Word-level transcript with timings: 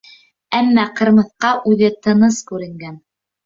Әммә 0.59 0.85
Ҡырмыҫҡа 1.01 1.53
үҙе 1.75 1.93
тыныс 2.09 2.43
күренгән. 2.51 3.01